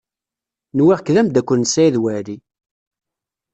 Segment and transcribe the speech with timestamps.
[0.77, 2.37] Nwiɣ-k d amdakel n Saɛid Waɛli.